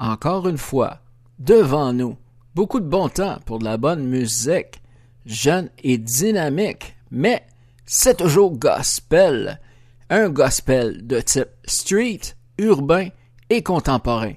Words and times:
Encore 0.00 0.48
une 0.48 0.56
fois, 0.56 1.00
devant 1.38 1.92
nous, 1.92 2.16
beaucoup 2.54 2.80
de 2.80 2.88
bon 2.88 3.10
temps 3.10 3.38
pour 3.44 3.58
de 3.58 3.64
la 3.64 3.76
bonne 3.76 4.06
musique, 4.06 4.80
jeune 5.26 5.68
et 5.84 5.98
dynamique, 5.98 6.96
mais 7.10 7.44
c'est 7.84 8.16
toujours 8.16 8.56
gospel. 8.56 9.60
Un 10.08 10.30
gospel 10.30 11.06
de 11.06 11.20
type 11.20 11.50
street, 11.66 12.20
urbain 12.56 13.08
et 13.50 13.62
contemporain. 13.62 14.32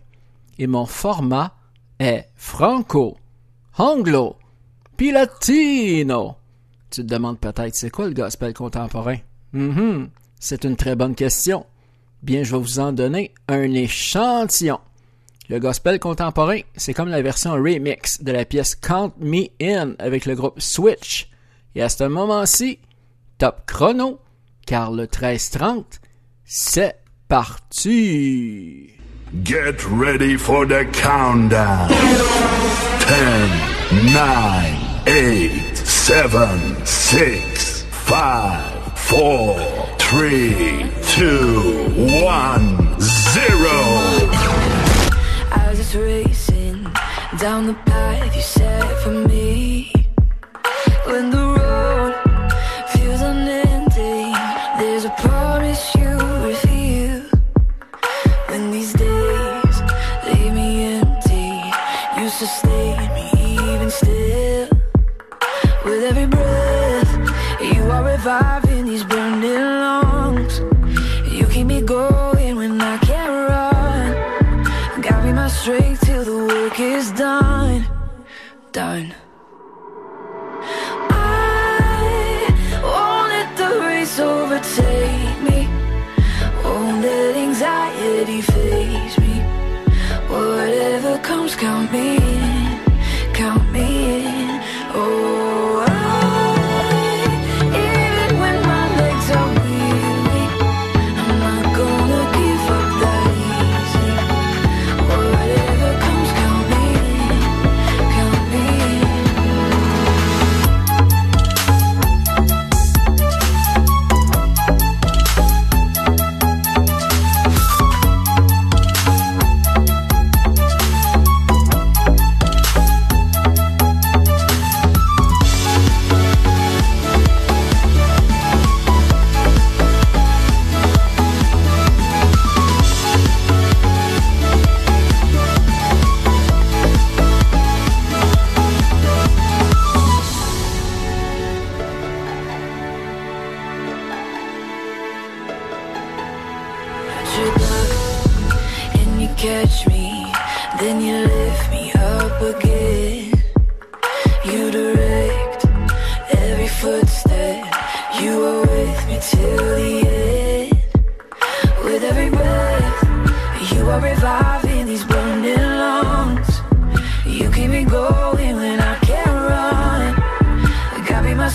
Et 0.59 0.67
mon 0.67 0.85
format 0.85 1.55
est 1.97 2.27
franco, 2.35 3.17
anglo, 3.77 4.35
puis 4.97 5.13
latino. 5.13 6.35
Tu 6.89 7.01
te 7.03 7.07
demandes 7.07 7.39
peut-être 7.39 7.73
c'est 7.73 7.89
quoi 7.89 8.07
le 8.07 8.13
gospel 8.13 8.53
contemporain? 8.53 9.17
Mm 9.53 10.07
c'est 10.39 10.65
une 10.65 10.75
très 10.75 10.97
bonne 10.97 11.15
question. 11.15 11.65
Bien, 12.21 12.43
je 12.43 12.53
vais 12.53 12.61
vous 12.61 12.79
en 12.79 12.91
donner 12.91 13.33
un 13.47 13.71
échantillon. 13.71 14.81
Le 15.49 15.59
gospel 15.59 15.99
contemporain, 15.99 16.59
c'est 16.75 16.93
comme 16.93 17.09
la 17.09 17.21
version 17.21 17.51
remix 17.53 18.23
de 18.23 18.31
la 18.31 18.45
pièce 18.45 18.75
Count 18.75 19.11
Me 19.19 19.47
In 19.61 19.93
avec 19.99 20.25
le 20.25 20.35
groupe 20.35 20.61
Switch. 20.61 21.29
Et 21.75 21.81
à 21.81 21.89
ce 21.89 22.05
moment-ci, 22.05 22.79
top 23.37 23.63
chrono, 23.67 24.19
car 24.65 24.91
le 24.91 25.05
13-30, 25.05 25.83
c'est 26.45 26.95
parti. 27.27 28.91
Get 29.43 29.83
ready 29.91 30.37
for 30.37 30.65
the 30.65 30.85
countdown. 30.93 31.89
10, 33.89 34.13
9, 34.13 35.07
8, 35.07 35.75
7, 35.75 36.27
6, 36.85 37.85
5, 38.07 38.19
4, 39.09 39.57
3, 39.97 40.23
2, 41.17 41.27
1, 41.97 42.99
0. 42.99 44.02
Racing 45.95 46.83
down 47.37 47.67
the 47.67 47.73
path 47.85 48.35
you 48.35 48.41
set 48.41 49.03
for 49.03 49.11
me. 49.11 49.91
When 51.05 51.29
the 51.29 51.45
road 51.59 52.13
feels 52.89 53.21
unending, 53.21 54.33
there's 54.79 55.05
a 55.05 55.13
promise 55.19 55.93
you 55.95 56.09
reveal. 56.49 57.21
When 58.47 58.71
these 58.71 58.93
days 58.93 59.77
leave 60.25 60.53
me 60.53 60.99
empty, 60.99 61.51
you 62.19 62.29
sustain 62.29 62.97
me 63.13 63.29
even 63.73 63.89
still. 63.91 64.32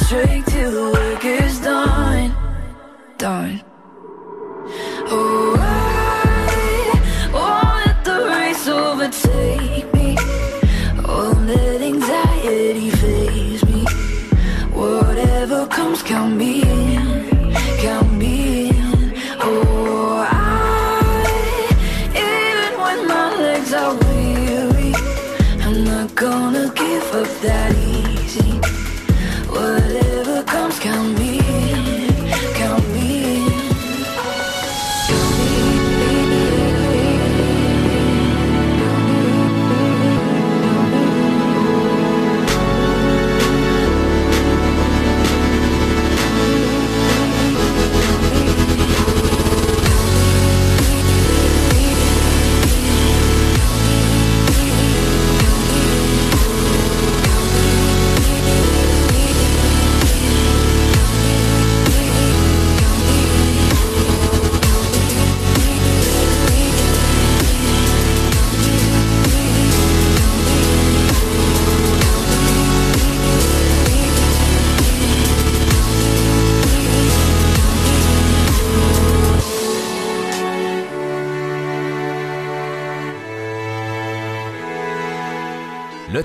Strength 0.09 0.47
till 0.47 0.71
the 0.71 0.91
work 0.91 1.23
is 1.23 1.61
done. 1.61 2.35
Done. 3.19 3.68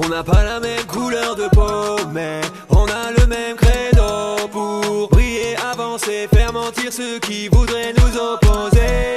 On 0.00 0.08
n'a 0.08 0.22
pas 0.22 0.44
la 0.44 0.60
même 0.60 0.84
couleur 0.86 1.34
de 1.34 1.48
peau, 1.48 1.96
mais 2.12 2.40
on 2.70 2.84
a 2.84 3.10
le 3.18 3.26
même 3.26 3.56
credo 3.56 4.48
pour 4.52 5.08
briller, 5.08 5.56
avancer, 5.72 6.28
faire 6.32 6.52
mentir 6.52 6.92
ceux 6.92 7.18
qui 7.18 7.48
voudraient 7.48 7.92
nous 7.98 8.16
opposer. 8.16 9.16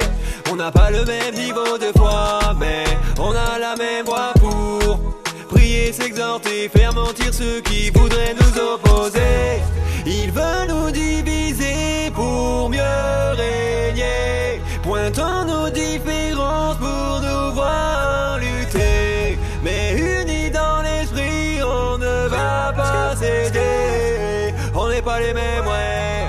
On 0.52 0.56
n'a 0.56 0.72
pas 0.72 0.90
le 0.90 1.06
même 1.06 1.36
niveau 1.36 1.78
de 1.78 1.92
foi, 1.98 2.40
mais 2.60 2.84
on 3.20 3.32
a 3.32 3.60
la 3.60 3.76
même 3.76 4.06
voix 4.06 4.34
pour 4.40 5.00
prier, 5.50 5.94
s'exhorter, 5.94 6.68
faire 6.70 6.94
mentir 6.94 7.32
ceux 7.32 7.62
qui 7.62 7.92
voudraient 7.92 8.36
nous 8.42 8.60
opposer. 8.60 9.62
Ils 10.06 10.32
veulent 10.32 10.68
nous 10.68 10.92
diviser 10.92 12.12
pour 12.16 12.70
mieux 12.70 12.82
régner, 13.38 14.62
pointant 14.82 15.46
nos 15.46 15.70
différences 15.70 16.78
pour 16.78 17.22
nous 17.22 17.54
voir 17.54 18.40
lutter. 18.40 18.51
N'est 25.02 25.06
pas 25.06 25.20
les 25.20 25.34
mêmes, 25.34 25.66
ouais. 25.66 26.28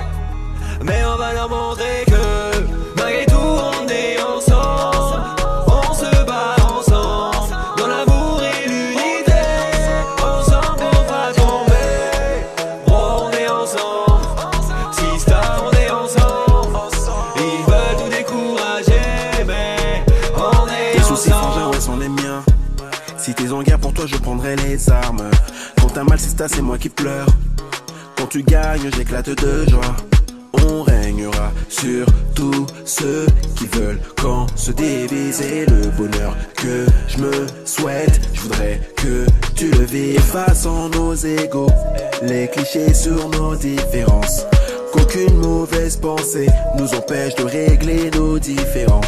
Mais 0.83 1.01
on 1.05 1.17
va 1.17 1.33
leur 1.33 1.49
montrer 1.49 2.05
que 2.07 2.97
malgré 2.97 3.25
tout, 3.25 3.35
on 3.35 3.87
est 3.87 4.21
ensemble. 4.21 5.35
On 5.67 5.93
se 5.93 6.25
bat 6.25 6.55
ensemble 6.75 7.55
dans 7.77 7.87
l'amour 7.87 8.41
et 8.41 8.67
l'unité. 8.67 9.43
Ensemble, 10.21 10.83
on 10.83 11.03
va 11.11 11.33
tomber. 11.33 12.45
Oh, 12.87 13.27
on 13.27 13.31
est 13.31 13.47
ensemble. 13.47 14.25
Sista, 14.91 15.41
on 15.63 15.71
est 15.77 15.89
ensemble. 15.89 16.79
Ils 17.37 17.63
veulent 17.65 17.97
tout 17.97 18.09
décourager, 18.09 19.45
mais 19.45 20.03
on 20.35 20.67
est 20.67 20.97
Tes 20.97 21.03
soucis 21.03 21.29
frangins, 21.29 21.69
ouais, 21.69 21.81
sont 21.81 21.97
les 21.97 22.09
miens. 22.09 22.43
Si 23.17 23.33
t'es 23.33 23.51
en 23.51 23.61
guerre 23.61 23.79
pour 23.79 23.93
toi, 23.93 24.05
je 24.07 24.17
prendrai 24.17 24.55
les 24.55 24.89
armes. 24.89 25.29
Quand 25.79 25.89
t'as 25.93 26.03
mal, 26.03 26.19
c'est 26.19 26.37
ça, 26.37 26.47
c'est 26.47 26.61
moi 26.61 26.77
qui 26.77 26.89
pleure. 26.89 27.27
Tu 28.33 28.41
gagnes, 28.41 28.89
j'éclate 28.97 29.29
de 29.29 29.69
joie. 29.69 29.95
On 30.53 30.81
régnera 30.81 31.51
sur 31.69 32.07
tous 32.33 32.65
ceux 32.83 33.27
qui 33.55 33.67
veulent 33.67 33.99
quand 34.19 34.47
se 34.57 34.71
diviser 34.71 35.67
le 35.67 35.91
bonheur 35.91 36.35
que 36.55 36.87
je 37.07 37.19
me 37.19 37.45
souhaite. 37.63 38.19
Je 38.33 38.41
voudrais 38.41 38.81
que 38.95 39.27
tu 39.55 39.69
le 39.69 39.85
vives 39.85 40.19
façon 40.19 40.89
nos 40.89 41.13
égaux, 41.13 41.69
les 42.23 42.47
clichés 42.47 42.95
sur 42.95 43.29
nos 43.29 43.55
différences. 43.55 44.47
Qu'aucune 44.91 45.37
mauvaise 45.37 45.97
pensée 45.97 46.49
nous 46.79 46.91
empêche 46.95 47.35
de 47.35 47.43
régler 47.43 48.09
nos 48.15 48.39
différends. 48.39 49.01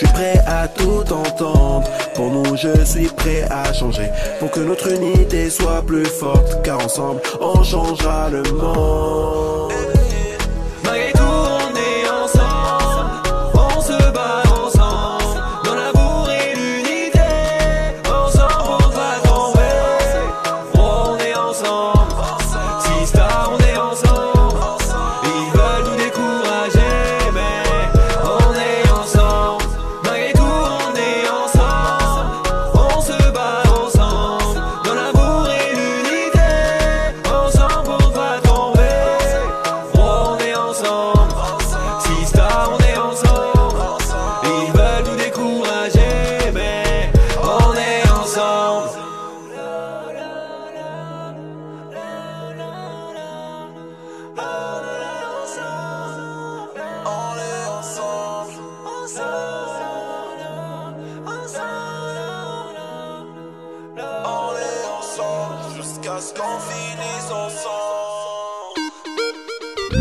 Je 0.00 0.06
suis 0.06 0.14
prêt 0.14 0.40
à 0.46 0.66
tout 0.66 1.12
entendre. 1.12 1.86
Pour 2.14 2.30
nous, 2.30 2.56
je 2.56 2.84
suis 2.86 3.08
prêt 3.08 3.42
à 3.50 3.70
changer. 3.70 4.08
Pour 4.38 4.50
que 4.50 4.60
notre 4.60 4.90
unité 4.90 5.50
soit 5.50 5.82
plus 5.82 6.06
forte. 6.06 6.62
Car 6.64 6.82
ensemble, 6.82 7.20
on 7.38 7.62
changera 7.62 8.30
le 8.30 8.42
monde. 8.44 9.89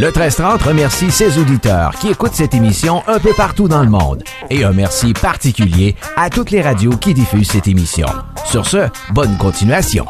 Le 0.09 0.13
1330 0.13 0.63
remercie 0.63 1.11
ses 1.11 1.37
auditeurs 1.37 1.91
qui 1.91 2.07
écoutent 2.07 2.33
cette 2.33 2.55
émission 2.55 3.03
un 3.05 3.19
peu 3.19 3.31
partout 3.37 3.67
dans 3.67 3.83
le 3.83 3.91
monde. 3.91 4.23
Et 4.49 4.63
un 4.63 4.73
merci 4.73 5.13
particulier 5.13 5.95
à 6.15 6.31
toutes 6.31 6.49
les 6.49 6.63
radios 6.63 6.97
qui 6.97 7.13
diffusent 7.13 7.51
cette 7.51 7.67
émission. 7.67 8.07
Sur 8.43 8.65
ce, 8.65 8.89
bonne 9.13 9.37
continuation. 9.37 10.07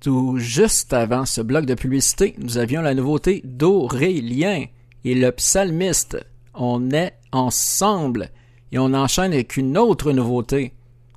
Tout 0.00 0.38
juste 0.38 0.94
avant 0.94 1.26
ce 1.26 1.42
bloc 1.42 1.66
de 1.66 1.74
publicité, 1.74 2.34
nous 2.38 2.56
avions 2.56 2.80
la 2.80 2.94
nouveauté 2.94 3.42
d'Aurélien 3.44 4.64
et 5.04 5.14
le 5.14 5.30
psalmiste. 5.30 6.24
On 6.54 6.90
est 6.90 7.12
ensemble. 7.32 8.30
Et 8.72 8.78
on 8.78 8.94
enchaîne 8.94 9.34
avec 9.34 9.58
une 9.58 9.76
autre 9.76 10.12
nouveauté. 10.12 10.72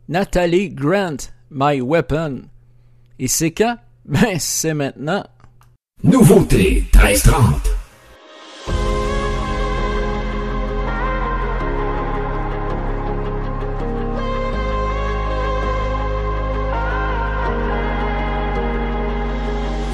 Nathalie 0.10 0.70
Grant, 0.70 1.16
My 1.50 1.80
Weapon. 1.80 2.42
Et 3.20 3.30
c'est 3.30 3.52
quand? 3.52 3.78
Ben, 4.06 4.38
c'est 4.38 4.74
maintenant. 4.74 5.26
Nouveauté 6.08 6.86
1330. 6.94 7.72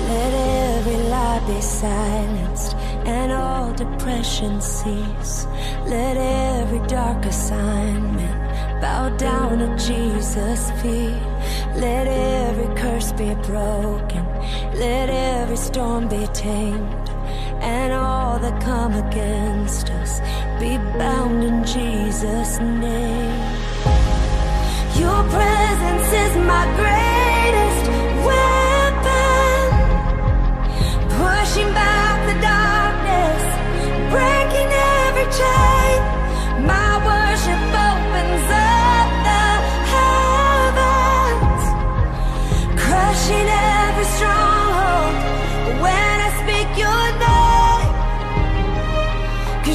Let 0.10 0.34
every 0.34 0.98
lie 1.08 1.40
be 1.48 1.62
silenced 1.62 2.76
and 3.06 3.32
all 3.32 3.72
depression 3.72 4.60
cease. 4.60 5.48
Let 5.88 6.18
every 6.18 6.86
dark 6.88 7.26
assignment 7.26 8.82
bow 8.82 9.16
down 9.16 9.62
at 9.62 9.80
Jesus' 9.80 10.72
feet. 10.82 11.16
Let 11.78 12.06
every 12.06 12.68
curse 12.76 13.14
be 13.14 13.34
broken. 13.48 14.26
Let 14.74 15.10
every 15.10 15.58
storm 15.58 16.08
be 16.08 16.28
tamed. 16.34 17.10
And 17.62 17.94
all 17.94 18.40
that 18.40 18.62
come 18.64 18.94
against 18.94 19.90
us 19.92 20.20
be 20.60 20.78
bound 20.98 21.44
in 21.44 21.64
Jesus' 21.66 22.60
name. 22.60 23.40
Your 24.96 25.24
presence 25.30 26.10
is 26.24 26.36
my 26.46 26.66
greatest 26.82 27.86
weapon, 28.28 29.62
pushing 31.20 31.72
back 31.74 32.18
the 32.30 32.38
darkness, 32.42 33.44
breaking 34.10 34.72
every 35.04 35.28
chain. 35.40 36.00
My 36.66 36.92
worship 37.10 37.62
opens 37.90 38.48
up 38.50 39.10
the 39.28 39.46
heavens, 39.94 41.64
crushing 42.80 43.48
every 43.48 44.06
stronghold 44.06 44.61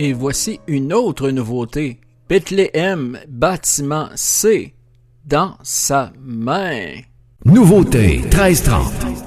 Et 0.00 0.12
voici 0.12 0.60
une 0.68 0.92
autre 0.92 1.28
nouveauté. 1.30 2.00
Bethléem, 2.28 3.18
bâtiment 3.28 4.08
C, 4.14 4.74
dans 5.26 5.56
sa 5.64 6.12
main. 6.20 7.00
Nouveauté 7.44 8.18
1330. 8.18 9.17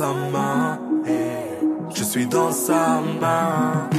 sa 0.00 0.14
main. 0.32 0.78
Je 1.94 2.04
suis 2.04 2.26
dans 2.26 2.52
sa 2.52 3.02
main. 3.20 3.90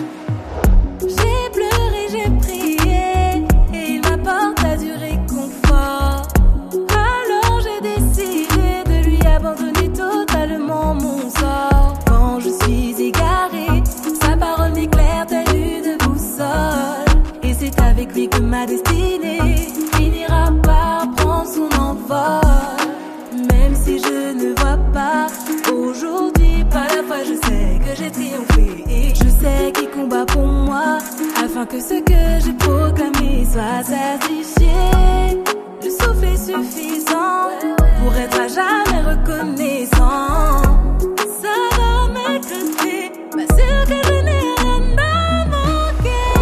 que 31.65 31.79
ce 31.79 32.01
que 32.01 32.43
j'ai 32.43 32.53
proclamé 32.53 33.45
soit 33.45 33.83
certifié. 33.83 35.43
Le 35.83 35.89
souffle 35.89 36.25
est 36.25 36.37
suffisant 36.37 37.49
pour 38.01 38.13
être 38.15 38.39
à 38.39 38.47
jamais 38.47 39.01
reconnaissant. 39.11 40.61
Ça 41.41 41.55
va 41.77 42.07
m'éclater, 42.13 43.11
pas 43.31 43.55
sûr 43.55 43.85
que 43.85 44.07
je 44.07 44.13
n'ai 44.23 44.43
rien 44.57 44.81
à 44.97 45.45
manquer. 45.45 46.33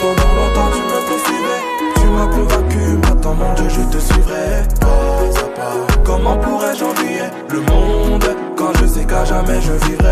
Pendant 0.00 0.32
longtemps, 0.36 0.70
tu 0.74 0.82
me 0.82 0.98
poursuivais, 1.08 1.62
tu 1.94 2.06
m'as 2.08 2.26
convaincu, 2.26 2.84
maintenant 3.08 3.34
mon 3.34 3.54
Dieu, 3.54 3.68
je 3.70 3.96
te 3.96 4.02
suivrai. 4.02 4.48
Pas 4.80 4.86
à 4.86 5.48
pas, 5.56 5.76
comment 6.04 6.36
pourrais-je 6.36 6.84
envier 6.84 7.22
le 7.48 7.60
monde 7.60 8.28
quand 8.56 8.72
je 8.80 8.86
sais 8.86 9.04
qu'à 9.04 9.24
jamais 9.24 9.60
je 9.62 9.72
vivrai? 9.86 10.05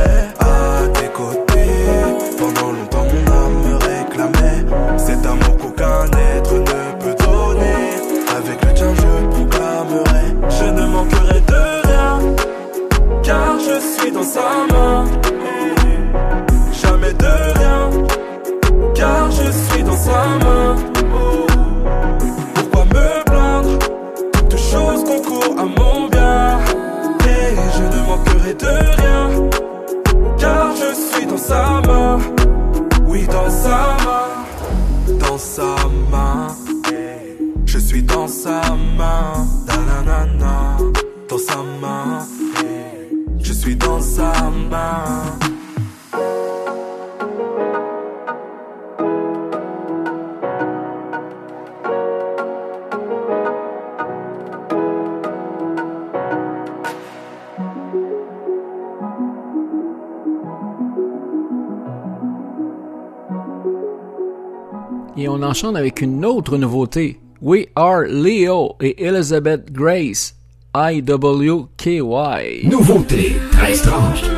avec 65.73 66.03
une 66.03 66.25
autre 66.27 66.59
nouveauté. 66.59 67.19
We 67.41 67.67
Are 67.75 68.03
Leo 68.07 68.77
et 68.81 69.03
Elizabeth 69.03 69.73
Grace, 69.73 70.35
IWKY. 70.77 72.69
Nouveauté 72.69 73.37
très 73.51 73.75
strange. 73.75 74.34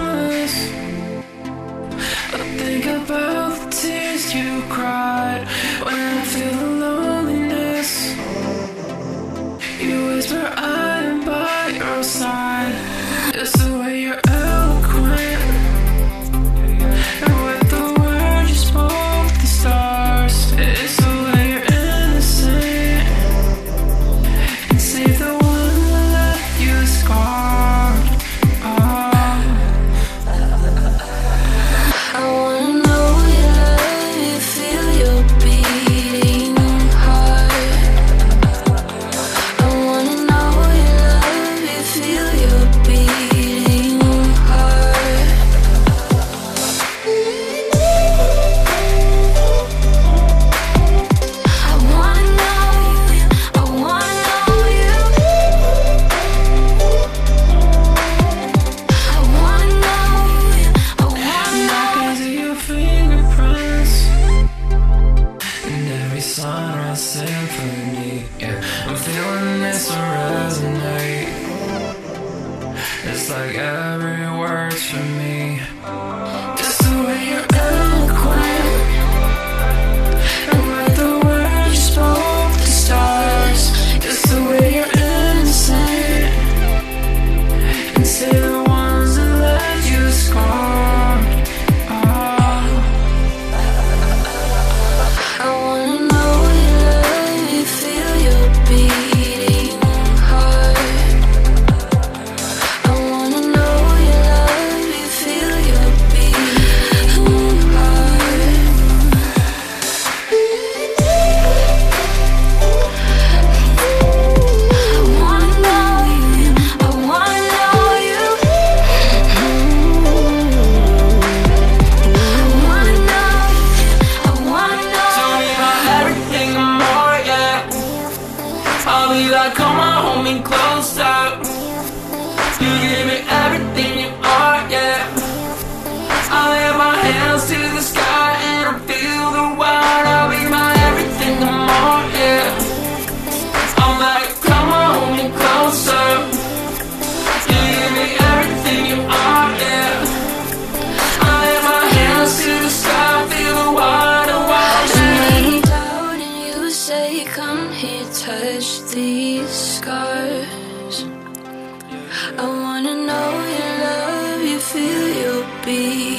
I 162.38 162.46
wanna 162.64 162.94
know 163.08 163.28
you 163.56 163.68
love 163.84 164.42
you, 164.50 164.58
feel 164.58 165.08
your 165.22 165.46
beat. 165.64 166.15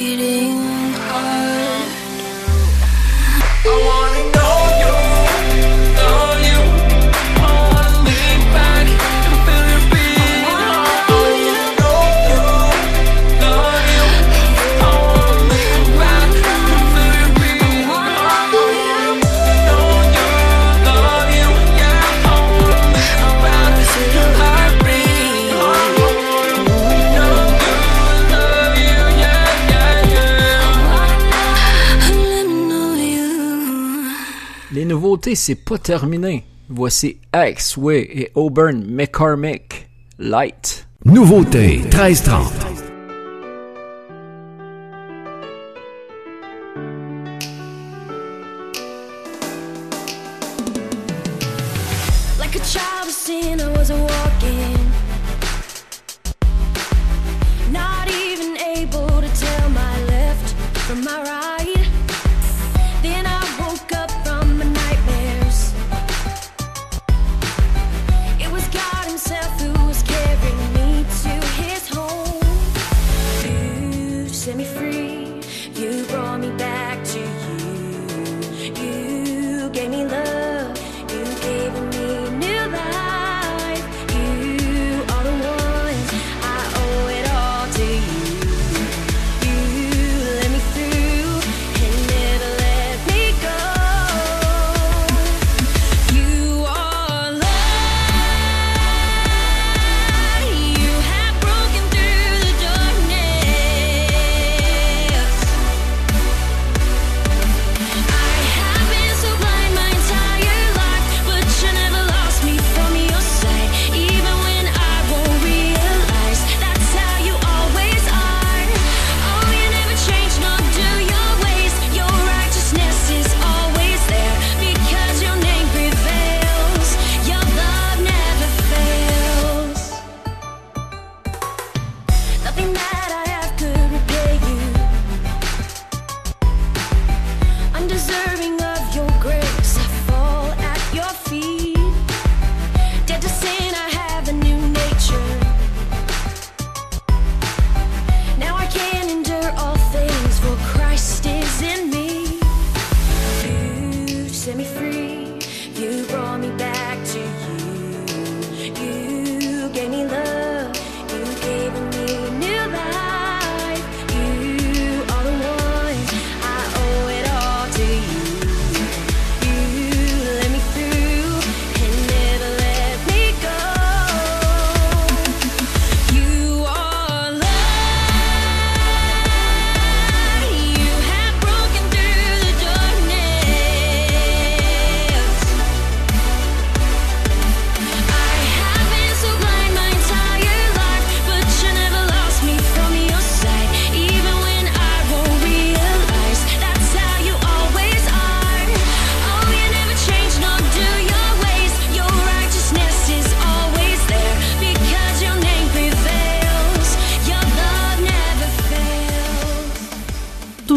Nouveauté, 34.98 35.36
c'est 35.36 35.54
pas 35.54 35.78
terminé. 35.78 36.42
Voici 36.68 37.20
Axway 37.32 38.00
et 38.00 38.32
Auburn 38.34 38.84
McCormick, 38.84 39.88
Light. 40.18 40.88
Nouveauté 41.04 41.78
1330. 41.84 42.67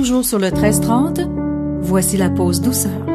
Toujours 0.02 0.26
sur 0.26 0.40
le 0.40 0.48
1330, 0.48 1.20
voici 1.82 2.18
la 2.18 2.32
pause 2.32 2.60
douceur. 2.60 3.11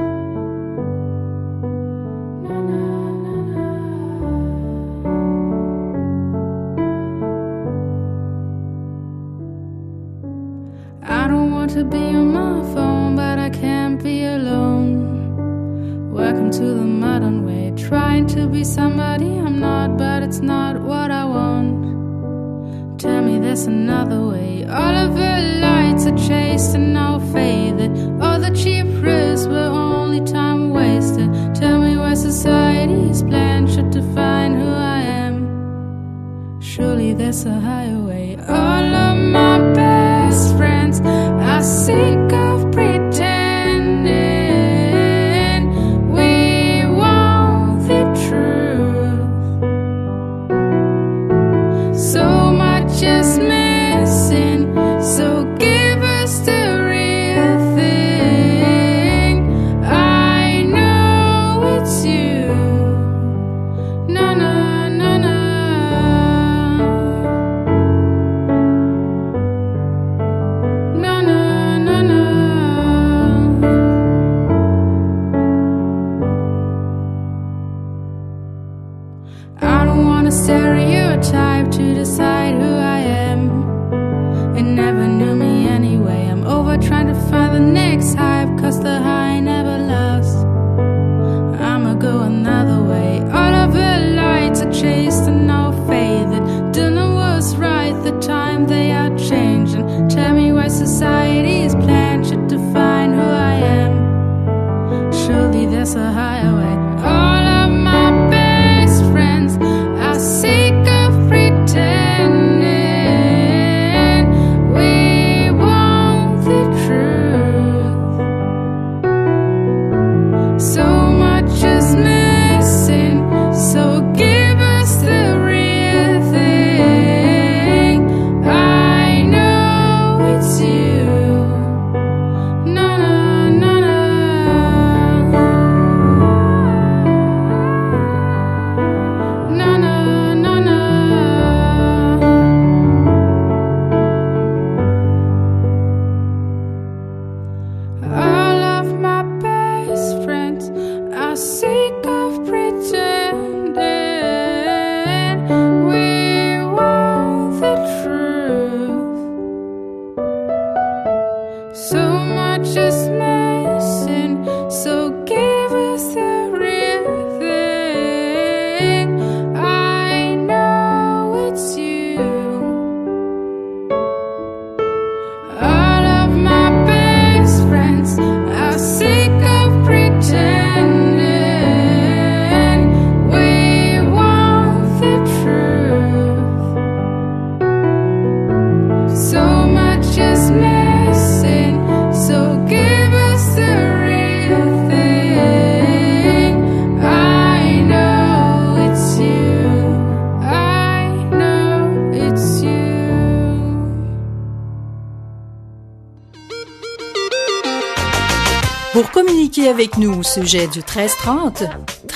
Weapon. 208.97 209.13
communiquer 209.13 209.69
avec 209.69 209.99
nous 209.99 210.21
au 210.21 210.23
sujet 210.23 210.69
du 210.69 210.79
1330, 210.79 211.65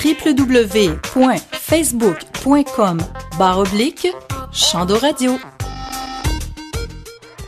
www.facebook.com 0.03 2.97
oblique 3.57 4.07
Chando 4.51 4.97
Radio. 4.97 5.37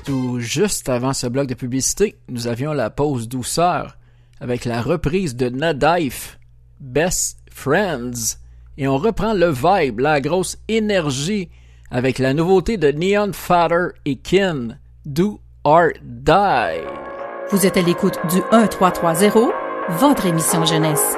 Tout 0.05 0.39
juste 0.39 0.89
avant 0.89 1.13
ce 1.13 1.27
bloc 1.27 1.47
de 1.47 1.53
publicité, 1.53 2.17
nous 2.29 2.47
avions 2.47 2.73
la 2.73 2.89
pause 2.89 3.27
douceur 3.27 3.97
avec 4.39 4.65
la 4.65 4.81
reprise 4.81 5.35
de 5.35 5.49
Nadife, 5.49 6.39
Best 6.79 7.37
Friends. 7.51 8.37
Et 8.77 8.87
on 8.87 8.97
reprend 8.97 9.33
le 9.33 9.51
vibe, 9.51 9.99
la 9.99 10.21
grosse 10.21 10.57
énergie 10.67 11.49
avec 11.89 12.19
la 12.19 12.33
nouveauté 12.33 12.77
de 12.77 12.91
Neon 12.91 13.33
Father 13.33 13.89
et 14.05 14.17
Kin, 14.17 14.77
Do 15.05 15.41
or 15.63 15.89
Die. 16.01 17.02
Vous 17.49 17.65
êtes 17.65 17.77
à 17.77 17.81
l'écoute 17.81 18.17
du 18.29 18.37
1330, 18.51 19.51
votre 19.89 20.25
émission 20.25 20.65
jeunesse. 20.65 21.17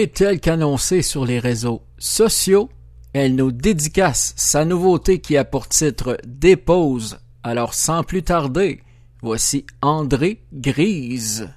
Et 0.00 0.08
tel 0.08 0.40
qu'annoncé 0.40 1.02
sur 1.02 1.26
les 1.26 1.38
réseaux 1.38 1.82
sociaux, 1.98 2.70
elle 3.12 3.34
nous 3.34 3.52
dédicace 3.52 4.32
sa 4.34 4.64
nouveauté 4.64 5.20
qui 5.20 5.36
a 5.36 5.44
pour 5.44 5.68
titre 5.68 6.16
Dépose. 6.26 7.18
Alors 7.42 7.74
sans 7.74 8.02
plus 8.02 8.22
tarder, 8.22 8.80
voici 9.20 9.66
André 9.82 10.40
Grise. 10.54 11.50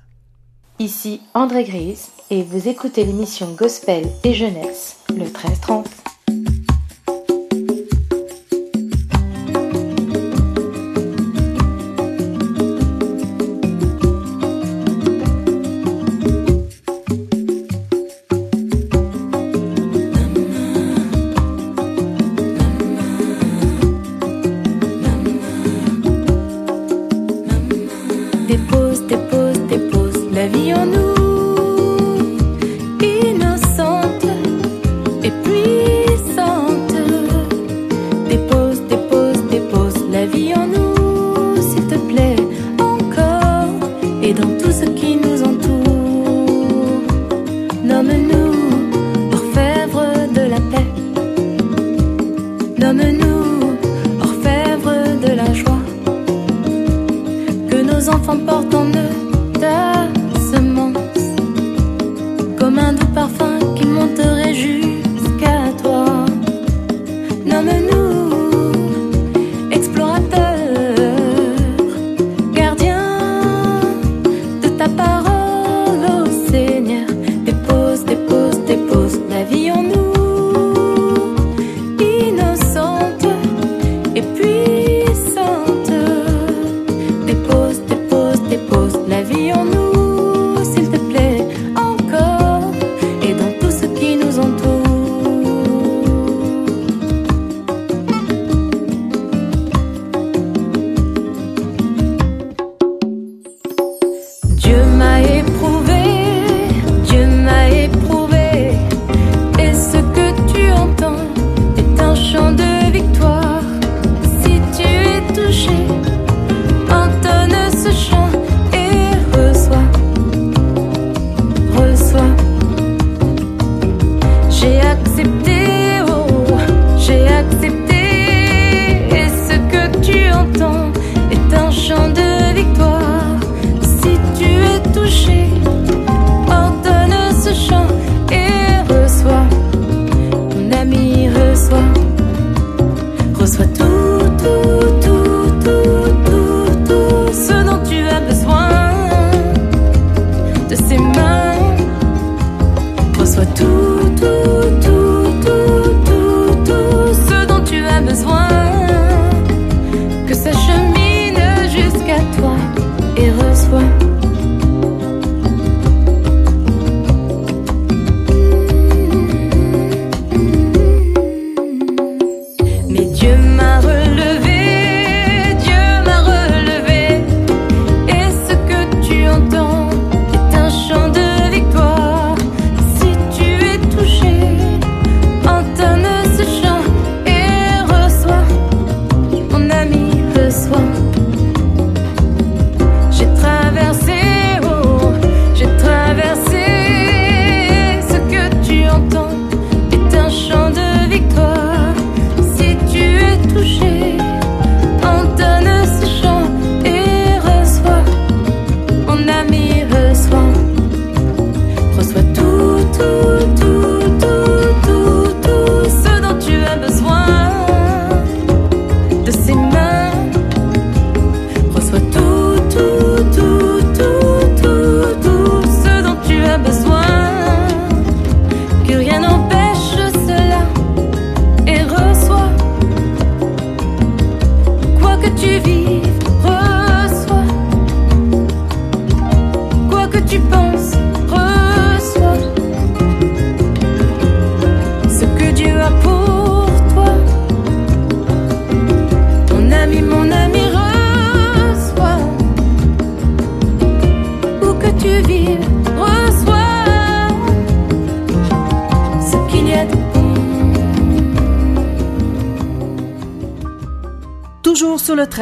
Ici 0.77 1.21
André 1.33 1.63
Grise 1.63 2.09
et 2.31 2.43
vous 2.43 2.67
écoutez 2.67 3.05
l'émission 3.05 3.53
Gospel 3.53 4.03
et 4.25 4.33
Jeunesse, 4.33 4.97
le 5.07 5.23
1330. 5.23 6.02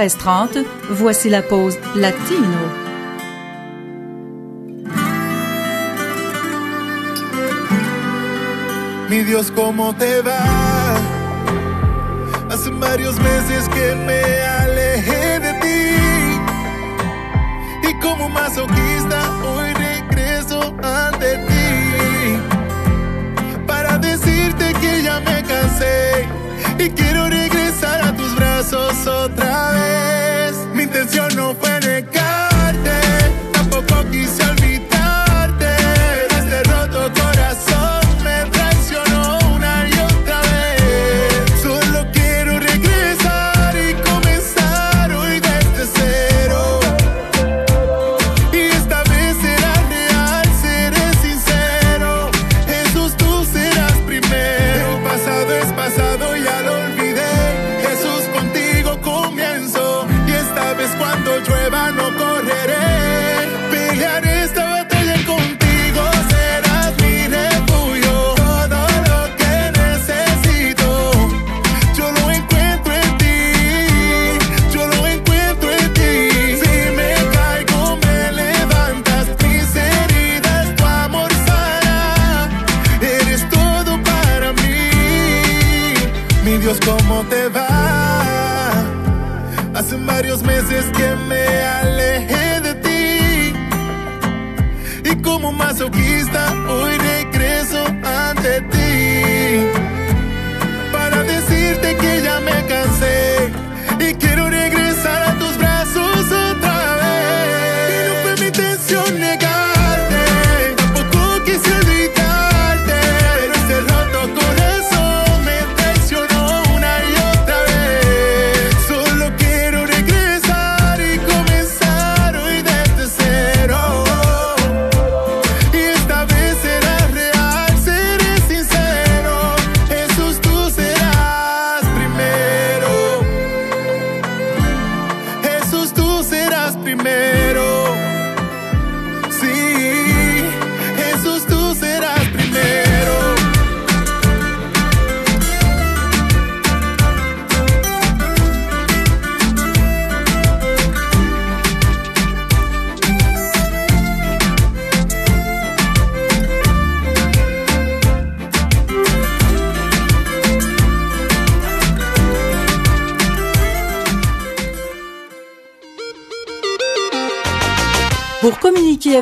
13 0.02 0.18
30, 0.18 0.64
voici 0.98 1.30
la 1.30 1.44
pause 1.44 1.80
latino. 1.94 2.58
Mi 9.10 9.24
Dios, 9.24 9.52
¿cómo 9.52 9.96
te 9.96 10.24
va? 10.24 10.98
Hace 12.50 12.72
varios 12.72 13.20
meses 13.20 13.70
que 13.70 13.94
me 14.08 14.42
alejé 14.64 15.40
de 15.40 15.54
ti. 15.62 16.00
Y 17.88 17.94
como 18.00 18.28
masoquista, 18.28 19.20
hoy 19.44 19.72
regreso 19.74 20.76
ante 20.82 21.38
ti. 21.46 22.40
Para 23.68 24.00
decirte 24.00 24.74
que 24.82 25.04
ya 25.04 25.20
me 25.20 25.44
cansé 25.44 26.41
besos 28.72 29.08
otra 29.08 29.72
vez. 29.74 30.21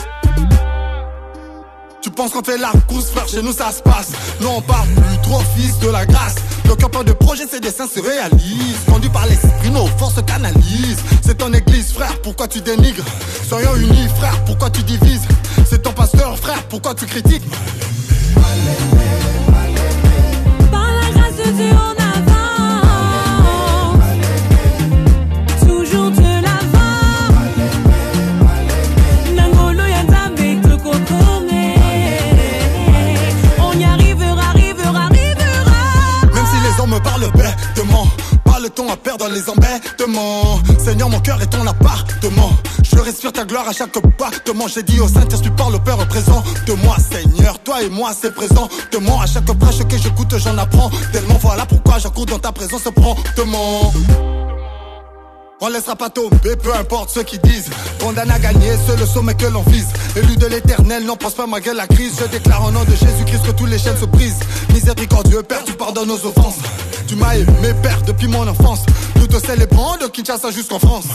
tu 2.02 2.10
penses 2.10 2.32
qu'on 2.32 2.44
fait 2.44 2.58
la 2.58 2.72
course, 2.88 3.12
frère, 3.12 3.28
chez 3.28 3.42
nous 3.42 3.54
ça 3.54 3.72
se 3.72 3.82
passe. 3.82 4.12
Non, 4.42 4.56
on 4.58 4.62
parle 4.62 4.88
plus 4.88 5.22
trop, 5.22 5.40
fils 5.56 5.78
de 5.80 5.90
la 5.90 6.06
grâce. 6.06 6.36
Le 6.66 6.76
cœur 6.76 7.04
de 7.04 7.14
projet, 7.14 7.44
ces 7.50 7.60
dessins 7.60 7.88
se 7.88 8.00
réalisent. 8.00 8.80
Conduit 8.90 9.10
par 9.10 9.26
l'esprit, 9.28 9.70
nos 9.72 9.86
forces 9.98 10.22
canalisent. 10.26 11.04
C'est 11.22 11.38
ton 11.38 11.54
église, 11.54 11.94
frère, 11.94 12.20
pourquoi 12.22 12.48
tu 12.48 12.62
dénigres? 12.62 13.04
Soyons 13.48 13.76
unis, 13.76 14.08
frère, 14.18 14.44
pourquoi 14.46 14.70
tu 14.70 14.82
divises? 14.84 15.28
C'est 15.70 15.84
ton 15.84 15.94
pasteur, 15.94 16.38
frère, 16.38 16.64
pourquoi 16.64 16.96
tu 16.96 17.06
critiques? 17.06 17.44
Par 20.72 20.88
la 20.88 21.12
grâce 21.12 21.56
Dieu 21.56 21.70
à 38.90 38.98
perdre 38.98 39.28
les 39.30 39.50
embêtements. 39.50 40.60
Seigneur, 40.84 41.10
mon 41.10 41.20
cœur 41.20 41.42
est 41.42 41.48
ton 41.48 41.66
appartement. 41.66 42.52
Je 42.84 42.98
respire 42.98 43.32
ta 43.32 43.46
gloire 43.46 43.68
à 43.68 43.74
chaque 43.74 43.98
battement. 44.18 44.68
J'ai 44.68 44.84
dit 44.84 45.00
au 45.00 45.08
Saint-Esprit, 45.08 45.42
tu 45.42 45.52
parles 45.52 45.76
au 45.76 45.80
Père 45.80 45.98
présent 46.08 46.44
de 46.66 46.74
moi, 46.74 46.96
Seigneur. 46.98 47.60
Toi 47.60 47.84
et 47.84 47.90
moi, 47.90 48.12
c'est 48.20 48.34
présent 48.34 48.68
de. 48.92 48.98
À 49.22 49.26
chaque 49.28 49.46
prêche 49.60 49.84
que 49.88 49.98
j'écoute, 49.98 50.34
j'en 50.38 50.58
apprends 50.58 50.90
tellement. 51.12 51.38
Voilà 51.42 51.66
pourquoi 51.66 52.00
j'accours 52.00 52.26
dans 52.26 52.40
ta 52.40 52.52
présence 52.52 52.84
promptement. 52.96 53.94
On 55.64 55.70
laissera 55.70 55.96
pas 55.96 56.10
tomber, 56.10 56.56
peu 56.56 56.74
importe 56.74 57.12
ceux 57.12 57.24
qui 57.24 57.38
disent. 57.38 57.70
Condamné 58.00 58.32
à 58.32 58.40
gagner, 58.40 58.72
c'est 58.88 58.98
le 58.98 59.06
sommet 59.06 59.36
que 59.36 59.46
l'on 59.46 59.62
vise. 59.62 59.90
Élu 60.16 60.36
de 60.38 60.48
l'éternel, 60.48 61.06
non 61.06 61.16
pense 61.16 61.36
pas 61.36 61.46
malgré 61.46 61.74
la 61.74 61.86
crise. 61.86 62.14
Je 62.20 62.26
déclare 62.26 62.66
au 62.66 62.72
nom 62.72 62.84
de 62.84 62.92
Jésus-Christ 62.96 63.46
que 63.46 63.52
tous 63.52 63.68
les 63.68 63.78
chaînes 63.78 63.98
se 64.00 64.06
brisent. 64.06 64.40
Miséricordieux 64.74 65.44
Père, 65.44 65.64
tu 65.64 65.74
pardonnes 65.74 66.08
nos 66.08 66.26
offenses. 66.26 66.58
Tu 67.12 67.18
m'as 67.18 67.36
aimé, 67.36 67.74
Père, 67.84 68.02
depuis 68.04 68.30
mon 68.30 68.48
enfance. 68.48 68.86
Nous 69.18 69.28
te 69.28 69.38
célébrons 69.46 69.98
de 69.98 70.08
Kinshasa 70.08 70.50
jusqu'en 70.50 70.80
France. 70.80 71.08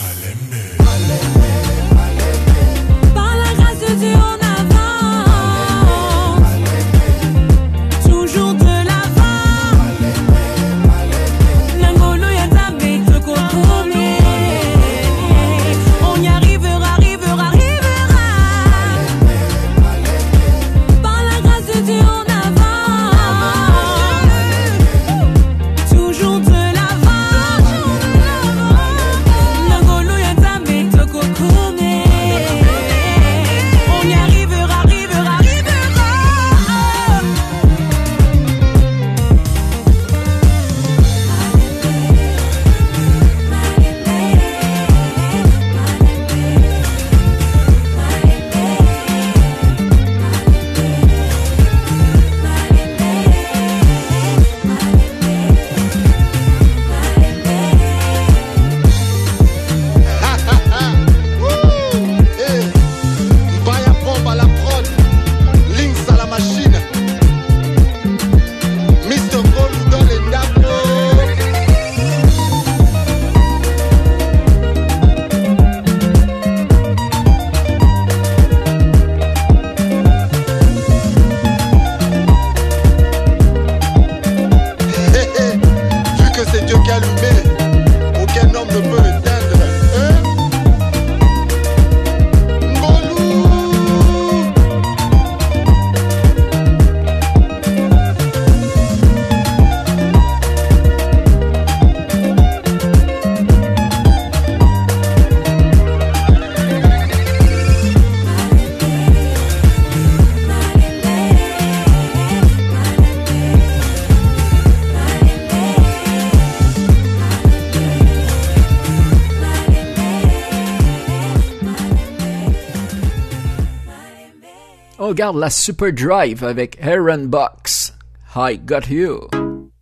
regarde 125.27 125.41
la 125.41 125.51
Superdrive 125.51 126.45
avec 126.45 126.79
Aaron 126.81 127.27
Box. 127.29 127.93
I 128.37 128.57
got 128.57 128.89
you. 128.89 129.29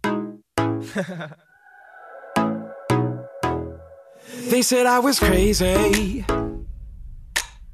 they 4.48 4.62
said 4.62 4.86
I 4.86 5.00
was 5.00 5.18
crazy 5.18 6.24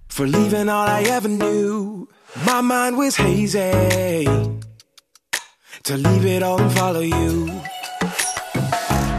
for 0.08 0.26
leaving 0.26 0.68
all 0.68 0.88
I 0.88 1.02
ever 1.02 1.28
knew. 1.28 2.08
My 2.44 2.60
mind 2.60 2.96
was 2.96 3.14
hazy 3.16 3.70
to 5.84 5.96
leave 5.96 6.26
it 6.26 6.42
all 6.42 6.60
and 6.60 6.72
follow 6.72 7.00
you. 7.00 7.48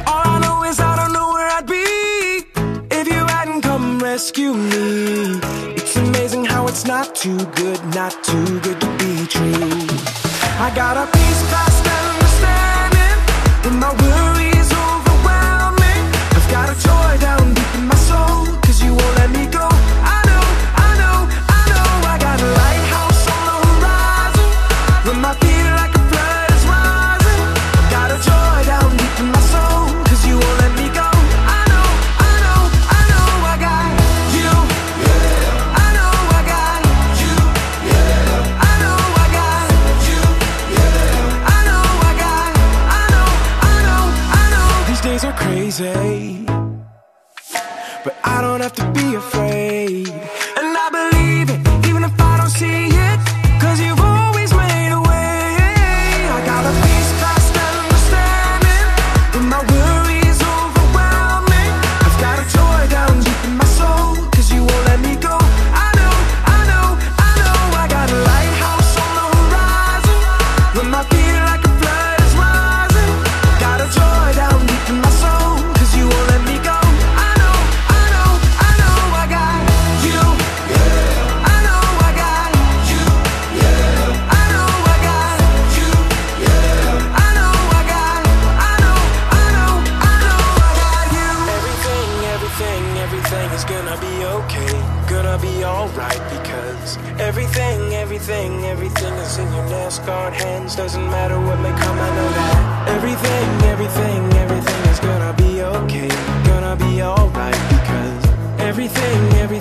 All 0.07 0.27
I 0.27 0.39
know 0.41 0.63
is 0.63 0.77
I 0.79 0.95
don't 0.97 1.13
know 1.13 1.29
where 1.31 1.49
I'd 1.51 1.67
be 1.67 2.43
if 2.95 3.07
you 3.07 3.25
hadn't 3.27 3.61
come 3.61 3.99
rescue 3.99 4.53
me 4.53 5.50
it's 6.71 6.85
not 6.85 7.13
too 7.13 7.37
good, 7.57 7.83
not 7.93 8.13
too 8.23 8.59
good 8.61 8.79
to 8.79 8.87
be 8.97 9.27
true. 9.27 9.87
I 10.57 10.71
got 10.73 10.95
a 10.95 11.05
peace 11.11 11.43
past 11.51 11.85
understanding 11.99 13.73
in 13.73 13.77
my 13.77 13.91
world. 14.01 14.30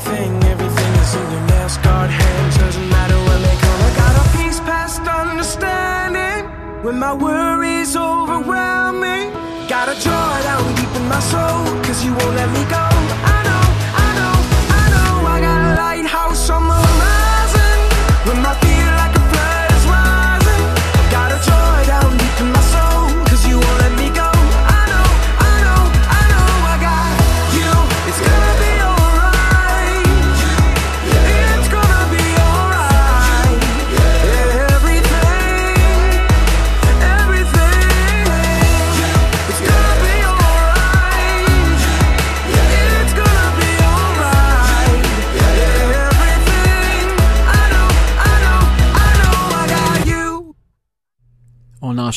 everything 0.07 0.93
is 1.03 1.15
in 1.15 1.31
your 1.31 1.47
nails, 1.47 1.77
hands. 1.77 2.57
Doesn't 2.59 2.89
matter 2.89 3.17
what 3.27 3.39
they 3.43 3.57
come. 3.65 3.81
I 3.89 3.93
got 3.97 4.15
a 4.23 4.37
peace 4.37 4.61
past 4.61 5.03
understanding. 5.03 6.47
When 6.85 6.99
my 6.99 7.13
worries 7.13 7.97
overwhelm 7.97 9.01
me, 9.01 9.31
got 9.69 9.89
a 9.89 9.95
joy 9.95 10.35
down 10.49 10.75
deep 10.77 10.93
in 10.97 11.07
my 11.09 11.21
soul. 11.21 11.65
Cause 11.85 12.05
you 12.05 12.13
won't 12.13 12.37
let 12.37 12.51
me 12.51 12.63
go. 12.65 12.85
I 13.35 13.39
know, 13.47 13.65
I 14.07 14.09
know, 14.19 14.35
I 14.81 14.85
know. 14.95 15.27
I 15.35 15.41
got 15.41 15.61
a 15.69 15.83
lighthouse 15.83 16.51
on 16.51 16.65
my 16.65 16.90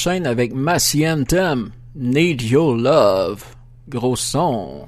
avec 0.05 0.53
Massy 0.53 1.07
Anthem, 1.07 1.71
Need 1.95 2.41
Your 2.41 2.75
Love. 2.75 3.43
Gros 3.87 4.17
son. 4.17 4.87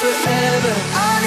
forever. 0.00 0.74
I 0.94 1.17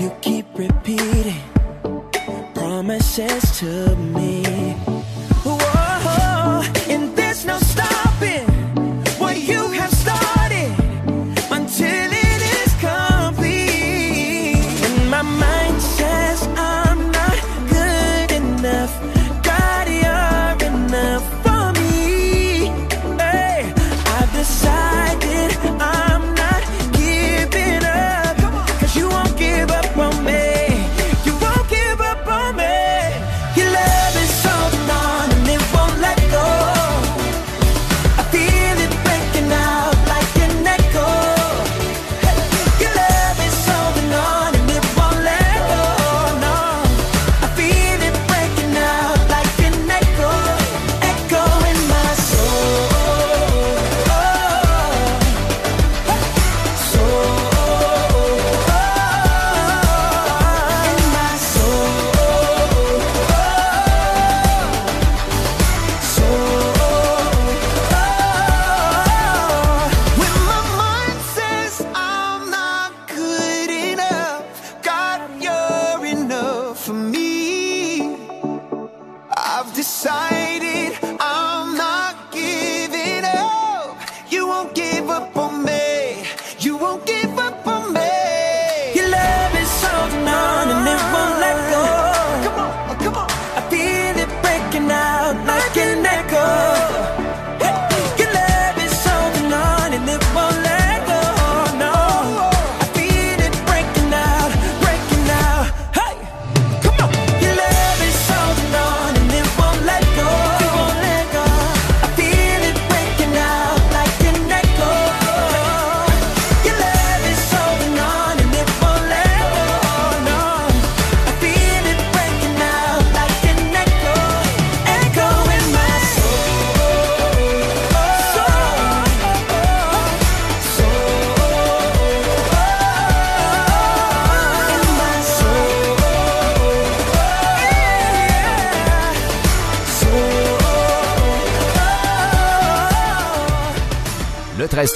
you 0.00 0.10
keep 0.22 0.46
repeating 0.56 1.42
promises 2.54 3.58
to 3.58 3.94
me. 3.96 4.29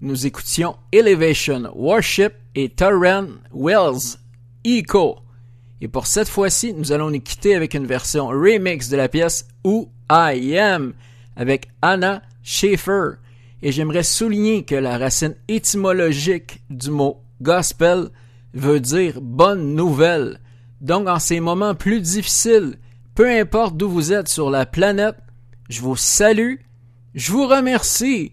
nous 0.00 0.26
écoutions 0.26 0.76
Elevation, 0.92 1.70
Worship 1.74 2.32
et 2.54 2.68
Torren 2.68 3.28
Wells, 3.52 4.18
Eco. 4.66 5.18
Et 5.80 5.88
pour 5.88 6.06
cette 6.06 6.28
fois-ci, 6.28 6.72
nous 6.74 6.92
allons 6.92 7.10
nous 7.10 7.20
quitter 7.20 7.54
avec 7.54 7.74
une 7.74 7.86
version 7.86 8.28
remix 8.28 8.88
de 8.88 8.96
la 8.96 9.08
pièce 9.08 9.46
Who 9.64 9.90
I 10.10 10.58
Am 10.58 10.94
avec 11.36 11.68
Anna 11.82 12.22
Schaefer. 12.42 13.16
Et 13.62 13.72
j'aimerais 13.72 14.02
souligner 14.02 14.64
que 14.64 14.74
la 14.74 14.98
racine 14.98 15.34
étymologique 15.48 16.62
du 16.70 16.90
mot 16.90 17.22
gospel 17.42 18.10
veut 18.54 18.80
dire 18.80 19.20
bonne 19.20 19.74
nouvelle. 19.74 20.40
Donc 20.80 21.08
en 21.08 21.18
ces 21.18 21.40
moments 21.40 21.74
plus 21.74 22.00
difficiles, 22.00 22.78
peu 23.14 23.28
importe 23.28 23.76
d'où 23.76 23.88
vous 23.88 24.12
êtes 24.12 24.28
sur 24.28 24.50
la 24.50 24.66
planète, 24.66 25.16
je 25.68 25.80
vous 25.80 25.96
salue, 25.96 26.56
je 27.14 27.32
vous 27.32 27.46
remercie 27.46 28.32